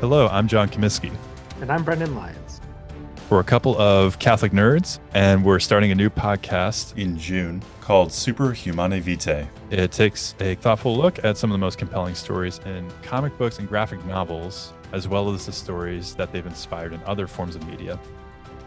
Hello, 0.00 0.26
I'm 0.32 0.48
John 0.48 0.68
Comiskey. 0.68 1.12
And 1.60 1.70
I'm 1.70 1.84
Brendan 1.84 2.16
Lyons. 2.16 2.60
We're 3.30 3.38
a 3.38 3.44
couple 3.44 3.80
of 3.80 4.18
Catholic 4.18 4.50
nerds, 4.50 4.98
and 5.14 5.44
we're 5.44 5.60
starting 5.60 5.92
a 5.92 5.94
new 5.94 6.10
podcast 6.10 6.98
in 6.98 7.16
June 7.16 7.62
called 7.80 8.12
Super 8.12 8.50
Humanae 8.50 8.98
Vitae. 8.98 9.46
It 9.70 9.92
takes 9.92 10.34
a 10.40 10.56
thoughtful 10.56 10.96
look 10.96 11.24
at 11.24 11.38
some 11.38 11.52
of 11.52 11.54
the 11.54 11.64
most 11.64 11.78
compelling 11.78 12.16
stories 12.16 12.58
in 12.66 12.90
comic 13.02 13.38
books 13.38 13.60
and 13.60 13.68
graphic 13.68 14.04
novels, 14.06 14.72
as 14.90 15.06
well 15.06 15.32
as 15.32 15.46
the 15.46 15.52
stories 15.52 16.16
that 16.16 16.32
they've 16.32 16.44
inspired 16.44 16.92
in 16.92 17.00
other 17.04 17.28
forms 17.28 17.54
of 17.54 17.64
media. 17.68 18.00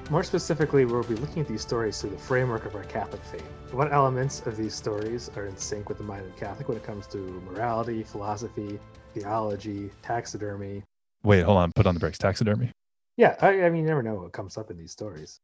More 0.10 0.24
specifically, 0.24 0.86
we'll 0.86 1.04
be 1.04 1.16
looking 1.16 1.42
at 1.42 1.48
these 1.48 1.62
stories 1.62 2.00
through 2.00 2.12
the 2.12 2.18
framework 2.18 2.66
of 2.66 2.76
our 2.76 2.84
Catholic 2.84 3.24
faith. 3.24 3.46
What 3.72 3.92
elements 3.92 4.46
of 4.46 4.56
these 4.56 4.74
stories 4.74 5.30
are 5.36 5.46
in 5.46 5.58
sync 5.58 5.90
with 5.90 5.98
the 5.98 6.04
mind 6.04 6.26
of 6.26 6.34
the 6.34 6.40
Catholic 6.40 6.68
when 6.68 6.78
it 6.78 6.84
comes 6.84 7.08
to 7.08 7.18
morality, 7.18 8.04
philosophy, 8.04 8.80
theology, 9.14 9.90
taxidermy, 10.02 10.84
Wait, 11.26 11.42
hold 11.42 11.58
on. 11.58 11.72
Put 11.74 11.88
on 11.88 11.96
the 11.96 12.00
brakes. 12.00 12.20
Taxidermy. 12.20 12.72
Yeah, 13.18 13.36
I, 13.42 13.64
I 13.64 13.70
mean, 13.70 13.82
you 13.82 13.88
never 13.88 14.04
know 14.04 14.16
what 14.16 14.32
comes 14.32 14.58
up 14.58 14.70
in 14.70 14.78
these 14.78 14.92
stories. 14.92 15.40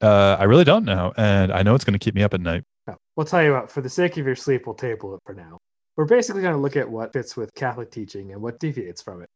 Uh, 0.00 0.36
I 0.38 0.44
really 0.44 0.64
don't 0.64 0.84
know, 0.84 1.12
and 1.16 1.52
I 1.52 1.62
know 1.62 1.74
it's 1.74 1.84
going 1.84 1.98
to 1.98 2.02
keep 2.02 2.14
me 2.14 2.22
up 2.22 2.34
at 2.34 2.40
night. 2.40 2.64
No, 2.86 2.96
we'll 3.14 3.26
tell 3.26 3.42
you 3.42 3.52
what. 3.52 3.70
For 3.70 3.82
the 3.82 3.90
sake 3.90 4.16
of 4.16 4.26
your 4.26 4.36
sleep, 4.36 4.66
we'll 4.66 4.74
table 4.74 5.14
it 5.14 5.20
for 5.26 5.34
now. 5.34 5.58
We're 5.96 6.06
basically 6.06 6.42
going 6.42 6.54
to 6.54 6.60
look 6.60 6.76
at 6.76 6.88
what 6.88 7.12
fits 7.12 7.36
with 7.36 7.54
Catholic 7.54 7.90
teaching 7.90 8.32
and 8.32 8.40
what 8.40 8.58
deviates 8.58 9.02
from 9.02 9.22
it. 9.22 9.28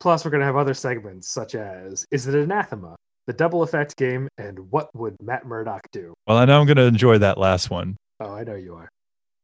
Plus, 0.00 0.24
we're 0.24 0.30
going 0.30 0.40
to 0.40 0.46
have 0.46 0.56
other 0.56 0.74
segments 0.74 1.28
such 1.28 1.54
as 1.54 2.06
Is 2.10 2.26
it 2.26 2.34
anathema? 2.34 2.96
The 3.28 3.32
double 3.32 3.62
effect 3.62 3.96
game, 3.96 4.28
and 4.36 4.58
What 4.72 4.92
would 4.96 5.14
Matt 5.22 5.46
Murdock 5.46 5.82
do? 5.92 6.12
Well, 6.26 6.38
I 6.38 6.44
know 6.44 6.58
I'm 6.58 6.66
going 6.66 6.76
to 6.76 6.82
enjoy 6.82 7.18
that 7.18 7.38
last 7.38 7.70
one. 7.70 7.96
Oh, 8.18 8.34
I 8.34 8.42
know 8.42 8.56
you 8.56 8.74
are. 8.74 8.88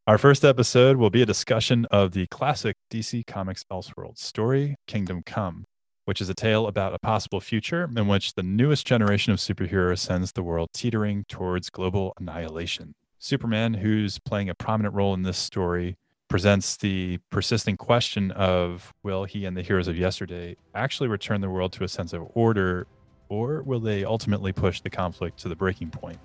Our 0.08 0.18
first 0.18 0.44
episode 0.44 0.96
will 0.96 1.10
be 1.10 1.22
a 1.22 1.26
discussion 1.26 1.86
of 1.92 2.10
the 2.10 2.26
classic 2.26 2.74
DC 2.90 3.24
Comics 3.28 3.62
Elseworld 3.70 4.18
story, 4.18 4.74
Kingdom 4.88 5.22
Come, 5.24 5.64
which 6.06 6.20
is 6.20 6.28
a 6.28 6.34
tale 6.34 6.66
about 6.66 6.92
a 6.92 6.98
possible 6.98 7.40
future 7.40 7.88
in 7.96 8.08
which 8.08 8.34
the 8.34 8.42
newest 8.42 8.84
generation 8.84 9.32
of 9.32 9.38
superheroes 9.38 9.98
sends 9.98 10.32
the 10.32 10.42
world 10.42 10.70
teetering 10.74 11.24
towards 11.28 11.70
global 11.70 12.14
annihilation. 12.18 12.94
Superman, 13.20 13.74
who's 13.74 14.18
playing 14.18 14.48
a 14.48 14.56
prominent 14.56 14.92
role 14.92 15.14
in 15.14 15.22
this 15.22 15.38
story, 15.38 15.94
presents 16.28 16.76
the 16.76 17.18
persisting 17.30 17.76
question 17.76 18.32
of 18.32 18.92
will 19.04 19.24
he 19.24 19.44
and 19.44 19.56
the 19.56 19.62
heroes 19.62 19.86
of 19.86 19.96
yesterday 19.96 20.56
actually 20.74 21.08
return 21.08 21.40
the 21.40 21.50
world 21.50 21.72
to 21.74 21.84
a 21.84 21.88
sense 21.88 22.12
of 22.12 22.26
order, 22.34 22.88
or 23.28 23.62
will 23.62 23.80
they 23.80 24.04
ultimately 24.04 24.52
push 24.52 24.80
the 24.80 24.90
conflict 24.90 25.38
to 25.40 25.48
the 25.48 25.56
breaking 25.56 25.90
point? 25.90 26.18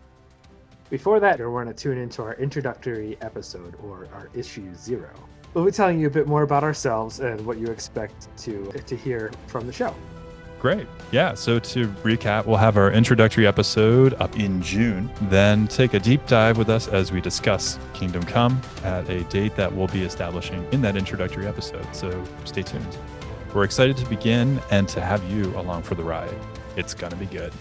Before 0.89 1.19
that, 1.19 1.39
we're 1.39 1.49
going 1.49 1.67
to 1.67 1.73
tune 1.73 1.97
into 1.97 2.21
our 2.21 2.35
introductory 2.35 3.17
episode, 3.21 3.75
or 3.83 4.07
our 4.13 4.29
issue 4.33 4.73
zero. 4.75 5.09
We'll 5.53 5.65
be 5.65 5.71
telling 5.71 5.99
you 5.99 6.07
a 6.07 6.11
bit 6.11 6.27
more 6.27 6.43
about 6.43 6.63
ourselves 6.63 7.19
and 7.19 7.43
what 7.45 7.57
you 7.57 7.67
expect 7.67 8.35
to 8.39 8.71
to 8.71 8.95
hear 8.95 9.31
from 9.47 9.67
the 9.67 9.73
show. 9.73 9.95
Great. 10.59 10.87
Yeah. 11.11 11.33
So 11.33 11.59
to 11.59 11.87
recap, 12.03 12.45
we'll 12.45 12.55
have 12.55 12.77
our 12.77 12.89
introductory 12.89 13.45
episode 13.45 14.13
up 14.13 14.39
in 14.39 14.61
June. 14.61 15.09
Then 15.23 15.67
take 15.67 15.93
a 15.93 15.99
deep 15.99 16.25
dive 16.25 16.57
with 16.57 16.69
us 16.69 16.88
as 16.88 17.11
we 17.11 17.19
discuss 17.19 17.77
Kingdom 17.93 18.23
Come 18.23 18.61
at 18.83 19.09
a 19.09 19.23
date 19.25 19.57
that 19.57 19.73
we'll 19.75 19.88
be 19.89 20.03
establishing 20.03 20.65
in 20.71 20.81
that 20.81 20.95
introductory 20.95 21.47
episode. 21.47 21.85
So 21.93 22.23
stay 22.45 22.61
tuned. 22.61 22.97
We're 23.53 23.65
excited 23.65 23.97
to 23.97 24.05
begin 24.05 24.61
and 24.71 24.88
to 24.88 25.01
have 25.01 25.21
you 25.29 25.45
along 25.57 25.83
for 25.83 25.95
the 25.95 26.03
ride. 26.03 26.33
It's 26.75 26.93
to 27.11 27.17
be 27.17 27.27
good. 27.27 27.53